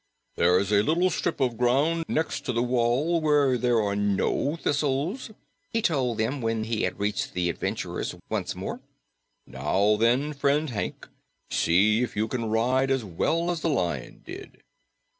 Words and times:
"There's 0.35 0.71
a 0.71 0.81
little 0.81 1.11
strip 1.11 1.39
of 1.39 1.59
ground 1.59 2.05
next 2.07 2.45
the 2.45 2.63
wall 2.63 3.21
where 3.21 3.55
there 3.55 3.79
are 3.79 3.95
no 3.95 4.55
thistles," 4.55 5.29
he 5.71 5.79
told 5.83 6.17
them 6.17 6.41
when 6.41 6.63
he 6.63 6.81
had 6.85 6.99
reached 6.99 7.33
the 7.35 7.51
adventurers 7.51 8.15
once 8.27 8.55
more. 8.55 8.79
"Now 9.45 9.97
then, 9.97 10.33
friend 10.33 10.71
Hank, 10.71 11.07
see 11.51 12.01
if 12.01 12.15
you 12.15 12.27
can 12.27 12.45
ride 12.45 12.89
as 12.89 13.05
well 13.05 13.51
as 13.51 13.61
the 13.61 13.69
Lion 13.69 14.23
did." 14.25 14.63